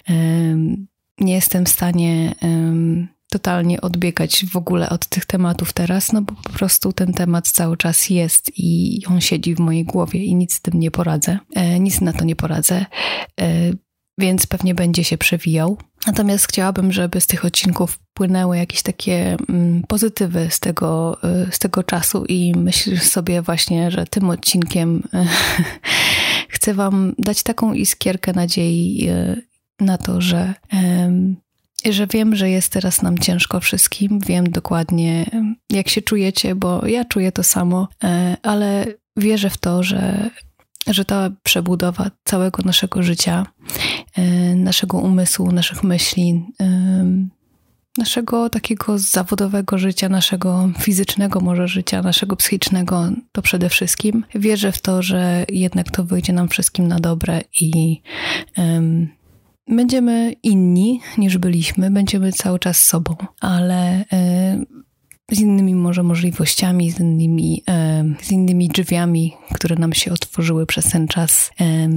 nie 1.20 1.34
jestem 1.34 1.66
w 1.66 1.70
stanie 1.70 2.36
totalnie 3.30 3.82
odbiegać 3.82 4.46
w 4.46 4.56
ogóle 4.56 4.90
od 4.90 5.08
tych 5.08 5.26
tematów 5.26 5.74
teraz, 5.74 6.12
no 6.14 6.22
bo 6.22 6.34
po 6.44 6.50
prostu 6.50 6.94
ten 6.94 7.14
temat 7.14 7.48
cały 7.48 7.78
czas 7.78 8.10
jest 8.10 8.52
i 8.58 9.02
on 9.08 9.22
siedzi 9.22 9.56
w 9.56 9.60
mojej 9.60 9.86
głowie 9.86 10.24
i 10.24 10.36
nic 10.36 10.54
z 10.54 10.62
tym 10.62 10.80
nie 10.80 10.92
poradzę, 10.92 11.40
e, 11.56 11.80
nic 11.80 12.02
na 12.02 12.14
to 12.14 12.26
nie 12.26 12.36
poradzę, 12.36 12.86
e, 13.42 13.46
więc 14.18 14.48
pewnie 14.48 14.76
będzie 14.76 15.04
się 15.04 15.18
przewijał. 15.18 15.78
Natomiast 16.08 16.48
chciałabym, 16.48 16.92
żeby 16.92 17.22
z 17.22 17.28
tych 17.28 17.46
odcinków 17.46 18.00
płynęły 18.14 18.58
jakieś 18.58 18.82
takie 18.82 19.38
mm, 19.50 19.84
pozytywy 19.88 20.48
z 20.50 20.60
tego, 20.60 21.18
e, 21.24 21.52
z 21.52 21.60
tego 21.60 21.84
czasu 21.84 22.26
i 22.26 22.54
myślę 22.56 22.98
sobie 22.98 23.42
właśnie, 23.42 23.92
że 23.92 24.06
tym 24.06 24.30
odcinkiem 24.30 25.04
chcę 26.50 26.74
Wam 26.74 27.14
dać 27.18 27.44
taką 27.44 27.74
iskierkę 27.74 28.34
nadziei 28.34 29.10
na 29.80 29.98
to, 29.98 30.22
że 30.22 30.54
że 31.86 32.08
wiem, 32.08 32.36
że 32.36 32.50
jest 32.50 32.72
teraz 32.72 33.02
nam 33.02 33.18
ciężko 33.18 33.60
wszystkim. 33.60 34.20
Wiem 34.20 34.50
dokładnie, 34.52 35.26
jak 35.70 35.90
się 35.90 36.02
czujecie, 36.02 36.56
bo 36.56 36.88
ja 36.88 37.06
czuję 37.06 37.32
to 37.32 37.44
samo, 37.44 37.88
e, 38.04 38.38
ale 38.44 38.86
wierzę 39.18 39.50
w 39.50 39.58
to, 39.58 39.84
że, 39.84 40.30
że 40.88 41.06
ta 41.06 41.30
przebudowa 41.44 42.12
całego 42.24 42.64
naszego 42.64 43.04
życia, 43.04 43.46
e, 44.16 44.56
naszego 44.56 44.98
umysłu, 44.98 45.52
naszych 45.52 45.84
myśli, 45.84 46.46
e, 46.62 47.30
naszego 47.98 48.50
takiego 48.50 48.98
zawodowego 48.98 49.78
życia, 49.78 50.10
naszego 50.10 50.70
fizycznego 50.80 51.40
może 51.40 51.68
życia, 51.68 52.02
naszego 52.02 52.36
psychicznego, 52.36 53.10
to 53.32 53.42
przede 53.42 53.70
wszystkim. 53.70 54.26
Wierzę 54.36 54.72
w 54.72 54.82
to, 54.82 55.02
że 55.02 55.46
jednak 55.50 55.92
to 55.92 56.04
wyjdzie 56.04 56.34
nam 56.34 56.50
wszystkim 56.50 56.88
na 56.88 57.00
dobre 57.00 57.42
i 57.62 58.02
um, 58.58 59.19
będziemy 59.70 60.36
inni 60.44 61.02
niż 61.18 61.38
byliśmy, 61.38 61.92
będziemy 61.92 62.32
cały 62.32 62.60
czas 62.60 62.82
sobą, 62.82 63.16
ale 63.40 64.06
e, 64.14 64.66
z 65.32 65.40
innymi 65.40 65.76
może 65.76 66.04
możliwościami, 66.04 66.92
z 66.92 67.00
innymi, 67.00 67.64
e, 67.70 68.04
z 68.22 68.32
innymi 68.32 68.68
drzwiami, 68.68 69.34
które 69.54 69.76
nam 69.76 69.94
się 69.94 70.12
otworzyły 70.12 70.66
przez 70.66 70.92
ten 70.92 71.08
czas, 71.08 71.52
e, 71.62 71.90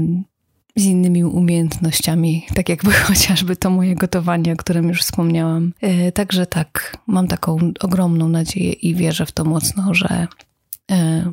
z 0.76 0.84
innymi 0.84 1.24
umiejętnościami, 1.24 2.46
tak 2.54 2.68
jakby 2.68 2.92
chociażby 3.08 3.56
to 3.56 3.70
moje 3.70 3.94
gotowanie, 3.94 4.52
o 4.52 4.56
którym 4.56 4.88
już 4.88 5.02
wspomniałam. 5.02 5.72
Także 6.14 6.46
tak, 6.46 6.96
mam 7.06 7.28
taką 7.28 7.58
ogromną 7.80 8.28
nadzieję 8.28 8.72
i 8.72 8.94
wierzę 8.94 9.26
w 9.26 9.32
to 9.32 9.44
mocno, 9.44 9.94
że, 9.94 10.26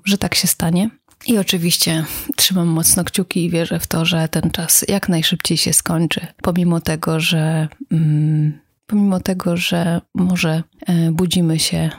że 0.06 0.18
tak 0.18 0.36
się 0.36 0.48
stanie. 0.48 0.90
I 1.28 1.38
oczywiście 1.38 2.06
trzymam 2.36 2.68
mocno 2.68 3.04
kciuki 3.04 3.46
i 3.46 3.50
wierzę 3.50 3.80
w 3.80 3.88
to, 3.88 4.06
że 4.06 4.28
ten 4.28 4.52
czas 4.52 4.86
jak 4.88 5.10
najszybciej 5.10 5.58
się 5.58 5.74
skończy, 5.74 6.28
pomimo 6.42 6.82
tego, 6.82 7.20
że. 7.20 7.68
Mm, 7.92 8.60
pomimo 8.90 9.20
tego, 9.20 9.58
że 9.58 10.02
może 10.16 10.64
e, 10.88 11.12
budzimy 11.12 11.60
się 11.60 11.78
e, 11.78 11.90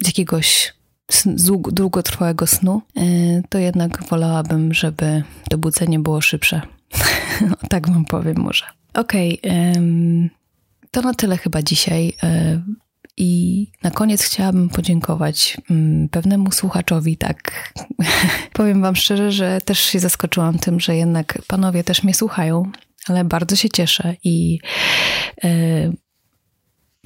z 0.00 0.06
jakiegoś 0.06 0.74
długotrwałego 1.72 2.46
snu, 2.46 2.82
e, 2.96 3.02
to 3.48 3.58
jednak 3.58 4.04
wolałabym, 4.04 4.74
żeby 4.74 5.22
to 5.50 5.58
budzenie 5.58 5.98
było 5.98 6.20
szybsze. 6.20 6.60
tak 7.70 7.88
wam 7.88 8.04
powiem 8.04 8.36
może. 8.38 8.64
Okej, 8.94 9.40
okay, 9.42 10.30
to 10.90 11.02
na 11.02 11.14
tyle 11.14 11.36
chyba 11.36 11.62
dzisiaj. 11.62 12.12
I 13.18 13.66
na 13.82 13.90
koniec 13.90 14.22
chciałabym 14.22 14.68
podziękować 14.68 15.56
mm, 15.70 16.08
pewnemu 16.08 16.52
słuchaczowi, 16.52 17.16
tak 17.16 17.72
powiem 18.52 18.82
Wam 18.82 18.96
szczerze, 18.96 19.32
że 19.32 19.60
też 19.60 19.78
się 19.78 19.98
zaskoczyłam 19.98 20.58
tym, 20.58 20.80
że 20.80 20.96
jednak 20.96 21.38
panowie 21.46 21.84
też 21.84 22.02
mnie 22.02 22.14
słuchają, 22.14 22.62
ale 23.08 23.24
bardzo 23.24 23.56
się 23.56 23.68
cieszę 23.68 24.14
i 24.24 24.58
e, 25.44 25.48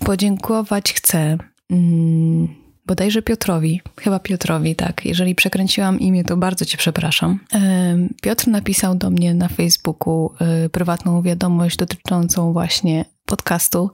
podziękować 0.05 0.93
chcę 0.93 1.39
mm, 1.71 2.49
bodajże 2.87 3.23
Piotrowi, 3.23 3.81
chyba 4.01 4.19
Piotrowi, 4.19 4.77
tak. 4.77 5.05
Jeżeli 5.05 5.35
przekręciłam 5.35 6.01
imię, 6.01 6.25
to 6.25 6.37
bardzo 6.37 6.65
Cię 6.65 6.79
przepraszam. 6.79 7.41
E, 7.55 7.97
Piotr 8.23 8.49
napisał 8.49 8.95
do 8.95 9.11
mnie 9.11 9.35
na 9.35 9.49
Facebooku 9.49 10.31
e, 10.41 10.69
prywatną 10.69 11.23
wiadomość 11.23 11.77
dotyczącą 11.77 12.53
właśnie 12.53 13.05
podcastu 13.27 13.91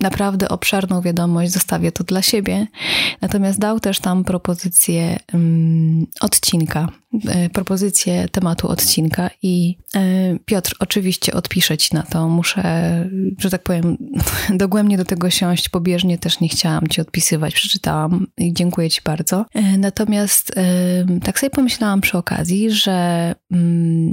naprawdę 0.00 0.48
obszerną 0.48 1.00
wiadomość, 1.00 1.52
zostawię 1.52 1.92
to 1.92 2.04
dla 2.04 2.22
siebie. 2.22 2.66
Natomiast 3.20 3.58
dał 3.58 3.80
też 3.80 4.00
tam 4.00 4.24
propozycję 4.24 5.18
um, 5.32 6.06
odcinka, 6.20 6.88
e, 7.28 7.48
propozycję 7.48 8.28
tematu 8.28 8.68
odcinka 8.68 9.30
i 9.42 9.76
e, 9.94 10.00
Piotr, 10.44 10.74
oczywiście 10.78 11.34
odpiszę 11.34 11.78
ci 11.78 11.94
na 11.94 12.02
to. 12.02 12.28
Muszę, 12.28 12.62
że 13.38 13.50
tak 13.50 13.62
powiem, 13.62 13.96
dogłębnie 14.50 14.96
do 14.96 15.04
tego 15.04 15.30
siąść, 15.30 15.68
pobieżnie 15.68 16.18
też 16.18 16.40
nie 16.40 16.48
chciałam 16.48 16.88
ci 16.88 17.00
odpisywać, 17.00 17.54
przeczytałam 17.54 18.26
i 18.38 18.52
dziękuję 18.52 18.90
ci 18.90 19.00
bardzo. 19.04 19.46
E, 19.54 19.78
natomiast 19.78 20.52
tak 21.22 21.38
sobie 21.38 21.50
pomyślałam 21.50 22.00
przy 22.00 22.18
okazji, 22.18 22.70
że 22.70 23.34
mm, 23.50 24.12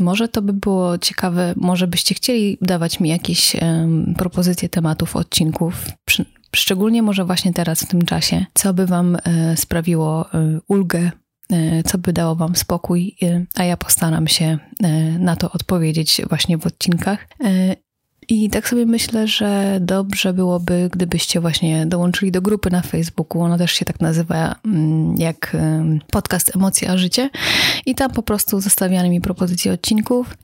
może 0.00 0.28
to 0.28 0.42
by 0.42 0.52
było 0.52 0.98
ciekawe, 0.98 1.54
może 1.56 1.86
byście 1.86 2.14
chcieli 2.14 2.58
dawać 2.60 3.00
mi 3.00 3.08
jakieś 3.08 3.54
um, 3.54 4.14
propozycje 4.18 4.68
tematów, 4.68 5.16
odcinków, 5.16 5.74
przy, 6.04 6.24
szczególnie 6.56 7.02
może 7.02 7.24
właśnie 7.24 7.52
teraz 7.52 7.80
w 7.80 7.88
tym 7.88 8.04
czasie, 8.04 8.46
co 8.54 8.74
by 8.74 8.86
Wam 8.86 9.16
e, 9.24 9.56
sprawiło 9.56 10.32
e, 10.34 10.60
ulgę, 10.68 11.10
e, 11.52 11.82
co 11.82 11.98
by 11.98 12.12
dało 12.12 12.36
Wam 12.36 12.56
spokój, 12.56 13.16
e, 13.22 13.44
a 13.54 13.64
ja 13.64 13.76
postaram 13.76 14.28
się 14.28 14.58
e, 14.82 14.88
na 15.18 15.36
to 15.36 15.52
odpowiedzieć 15.52 16.22
właśnie 16.28 16.58
w 16.58 16.66
odcinkach. 16.66 17.28
I 18.30 18.50
tak 18.50 18.68
sobie 18.68 18.86
myślę, 18.86 19.28
że 19.28 19.78
dobrze 19.80 20.32
byłoby, 20.32 20.88
gdybyście 20.92 21.40
właśnie 21.40 21.86
dołączyli 21.86 22.32
do 22.32 22.42
grupy 22.42 22.70
na 22.70 22.82
Facebooku. 22.82 23.42
Ona 23.42 23.58
też 23.58 23.72
się 23.72 23.84
tak 23.84 24.00
nazywa 24.00 24.54
mm, 24.64 25.14
jak 25.18 25.56
podcast 26.10 26.56
Emocje 26.56 26.90
a 26.90 26.98
Życie. 26.98 27.30
I 27.86 27.94
tam 27.94 28.10
po 28.10 28.22
prostu 28.22 28.60
zostawiane 28.60 29.10
mi 29.10 29.20
propozycje 29.20 29.72
odcinków. 29.72 30.36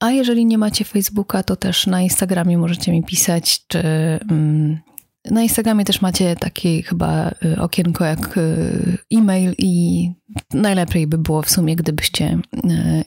A 0.00 0.10
jeżeli 0.10 0.46
nie 0.46 0.58
macie 0.58 0.84
Facebooka, 0.84 1.42
to 1.42 1.56
też 1.56 1.86
na 1.86 2.02
Instagramie 2.02 2.58
możecie 2.58 2.92
mi 2.92 3.02
pisać, 3.02 3.66
czy 3.66 3.78
mm, 4.30 4.78
na 5.30 5.42
Instagramie 5.42 5.84
też 5.84 6.00
macie 6.00 6.36
takie 6.36 6.82
chyba 6.82 7.30
y, 7.44 7.60
okienko 7.60 8.04
jak 8.04 8.36
y, 8.36 8.98
e-mail 9.14 9.54
i 9.58 10.10
najlepiej 10.54 11.06
by 11.06 11.18
było 11.18 11.42
w 11.42 11.50
sumie, 11.50 11.76
gdybyście 11.76 12.38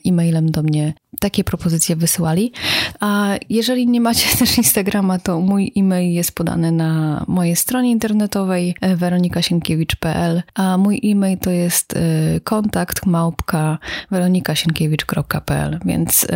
e-mailem 0.06 0.50
do 0.50 0.62
mnie 0.62 0.94
takie 1.20 1.44
propozycje 1.44 1.96
wysyłali. 1.96 2.52
A 3.00 3.34
jeżeli 3.50 3.86
nie 3.86 4.00
macie 4.00 4.28
też 4.38 4.58
Instagrama, 4.58 5.18
to 5.18 5.40
mój 5.40 5.72
e-mail 5.76 6.12
jest 6.12 6.32
podany 6.32 6.72
na 6.72 7.24
mojej 7.28 7.56
stronie 7.56 7.90
internetowej 7.90 8.74
e, 8.80 8.96
weronikasienkiewicz.pl, 8.96 10.42
a 10.54 10.78
mój 10.78 11.00
e-mail 11.04 11.38
to 11.38 11.50
jest 11.50 11.96
e, 11.96 12.40
kontakt 12.40 13.06
małpka 13.06 13.78
weronikasienkiewicz.pl, 14.10 15.80
więc 15.84 16.26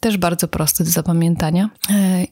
też 0.00 0.16
bardzo 0.16 0.48
prosty 0.48 0.84
do 0.84 0.90
zapamiętania. 0.90 1.70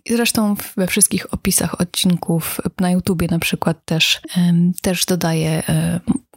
Zresztą 0.09 0.55
we 0.77 0.87
wszystkich 0.87 1.35
opisach 1.35 1.81
odcinków 1.81 2.61
na 2.81 2.91
YouTubie 2.91 3.27
na 3.31 3.39
przykład 3.39 3.85
też, 3.85 4.21
też 4.83 5.07
dodaję 5.07 5.63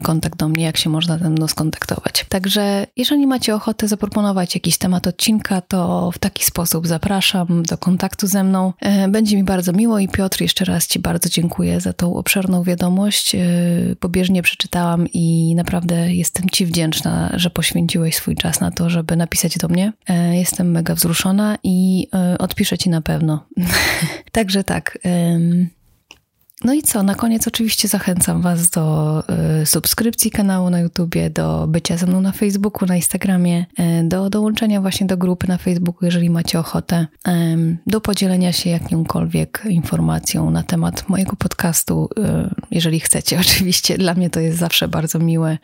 kontakt 0.02 0.38
do 0.38 0.48
mnie, 0.48 0.64
jak 0.64 0.76
się 0.76 0.90
można 0.90 1.18
ze 1.18 1.30
mną 1.30 1.48
skontaktować. 1.56 2.26
Także 2.28 2.86
jeżeli 2.96 3.26
macie 3.26 3.54
ochotę 3.54 3.88
zaproponować 3.88 4.54
jakiś 4.54 4.78
temat 4.78 5.06
odcinka, 5.06 5.60
to 5.60 6.10
w 6.14 6.18
taki 6.18 6.44
sposób 6.44 6.86
zapraszam 6.86 7.62
do 7.62 7.78
kontaktu 7.78 8.26
ze 8.26 8.44
mną. 8.44 8.72
E, 8.80 9.08
będzie 9.08 9.36
mi 9.36 9.44
bardzo 9.44 9.72
miło 9.72 9.98
i 9.98 10.08
Piotr, 10.08 10.40
jeszcze 10.40 10.64
raz 10.64 10.86
Ci 10.86 10.98
bardzo 10.98 11.28
dziękuję 11.28 11.80
za 11.80 11.92
tą 11.92 12.14
obszerną 12.14 12.62
wiadomość. 12.62 13.34
E, 13.34 13.38
pobieżnie 14.00 14.42
przeczytałam 14.42 15.06
i 15.12 15.54
naprawdę 15.54 16.14
jestem 16.14 16.50
Ci 16.50 16.66
wdzięczna, 16.66 17.32
że 17.34 17.50
poświęciłeś 17.50 18.16
swój 18.16 18.34
czas 18.34 18.60
na 18.60 18.70
to, 18.70 18.90
żeby 18.90 19.16
napisać 19.16 19.58
do 19.58 19.68
mnie. 19.68 19.92
E, 20.08 20.36
jestem 20.36 20.70
mega 20.70 20.94
wzruszona 20.94 21.58
i 21.62 22.08
odpiszę 22.38 22.78
Ci 22.78 22.90
na 22.90 23.00
pewno. 23.00 23.46
Także 24.32 24.64
tak. 24.64 24.98
No 26.64 26.74
i 26.74 26.82
co? 26.82 27.02
Na 27.02 27.14
koniec 27.14 27.48
oczywiście 27.48 27.88
zachęcam 27.88 28.42
Was 28.42 28.70
do 28.70 29.22
y, 29.62 29.66
subskrypcji 29.66 30.30
kanału 30.30 30.70
na 30.70 30.80
YouTubie, 30.80 31.30
do 31.30 31.66
bycia 31.66 31.96
ze 31.96 32.06
mną 32.06 32.20
na 32.20 32.32
Facebooku, 32.32 32.88
na 32.88 32.96
Instagramie, 32.96 33.66
y, 33.80 34.08
do 34.08 34.30
dołączenia 34.30 34.80
właśnie 34.80 35.06
do 35.06 35.16
grupy 35.16 35.48
na 35.48 35.58
Facebooku, 35.58 36.04
jeżeli 36.04 36.30
macie 36.30 36.60
ochotę, 36.60 37.06
do 37.86 38.00
podzielenia 38.00 38.52
się 38.52 38.70
jakąkolwiek 38.70 39.62
informacją 39.68 40.50
na 40.50 40.62
temat 40.62 41.08
mojego 41.08 41.36
podcastu, 41.36 42.08
y, 42.18 42.22
jeżeli 42.70 43.00
chcecie. 43.00 43.40
Oczywiście 43.46 43.98
dla 43.98 44.14
mnie 44.14 44.30
to 44.30 44.40
jest 44.40 44.58
zawsze 44.58 44.88
bardzo 44.88 45.18
miłe. 45.18 45.58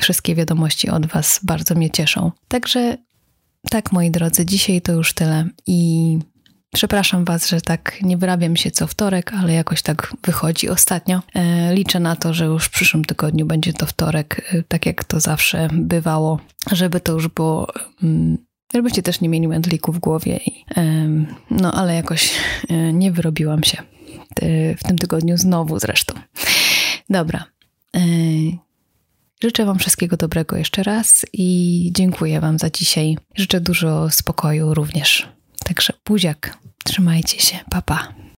Wszystkie 0.00 0.34
wiadomości 0.34 0.90
od 0.90 1.06
Was 1.06 1.40
bardzo 1.42 1.74
mnie 1.74 1.90
cieszą. 1.90 2.30
Także 2.48 2.96
tak, 3.70 3.92
moi 3.92 4.10
drodzy, 4.10 4.46
dzisiaj 4.46 4.82
to 4.82 4.92
już 4.92 5.12
tyle 5.12 5.48
i 5.66 6.18
Przepraszam 6.74 7.24
Was, 7.24 7.48
że 7.48 7.60
tak 7.60 8.02
nie 8.02 8.16
wyrabiam 8.16 8.56
się 8.56 8.70
co 8.70 8.86
wtorek, 8.86 9.32
ale 9.34 9.52
jakoś 9.52 9.82
tak 9.82 10.12
wychodzi 10.24 10.68
ostatnio. 10.68 11.22
E, 11.34 11.74
liczę 11.74 12.00
na 12.00 12.16
to, 12.16 12.34
że 12.34 12.44
już 12.44 12.64
w 12.64 12.70
przyszłym 12.70 13.04
tygodniu 13.04 13.46
będzie 13.46 13.72
to 13.72 13.86
wtorek, 13.86 14.54
e, 14.54 14.62
tak 14.62 14.86
jak 14.86 15.04
to 15.04 15.20
zawsze 15.20 15.68
bywało, 15.72 16.40
żeby 16.72 17.00
to 17.00 17.12
już 17.12 17.28
było. 17.28 17.68
Mm, 18.02 18.38
żebyście 18.74 19.02
też 19.02 19.20
nie 19.20 19.28
mieli 19.28 19.48
mętliku 19.48 19.92
w 19.92 19.98
głowie. 19.98 20.40
No 21.50 21.72
ale 21.72 21.94
jakoś 21.94 22.30
e, 22.68 22.92
nie 22.92 23.12
wyrobiłam 23.12 23.64
się 23.64 23.82
w 24.78 24.82
tym 24.88 24.98
tygodniu 24.98 25.36
znowu 25.36 25.78
zresztą. 25.78 26.14
Dobra. 27.10 27.44
Życzę 29.42 29.64
Wam 29.64 29.78
wszystkiego 29.78 30.16
dobrego 30.16 30.56
jeszcze 30.56 30.82
raz 30.82 31.26
i 31.32 31.90
dziękuję 31.94 32.40
Wam 32.40 32.58
za 32.58 32.70
dzisiaj. 32.70 33.16
Życzę 33.34 33.60
dużo 33.60 34.10
spokoju 34.10 34.74
również. 34.74 35.28
Także 35.64 35.92
buziak, 36.06 36.58
trzymajcie 36.84 37.40
się, 37.40 37.58
papa. 37.70 37.82
Pa. 37.82 38.33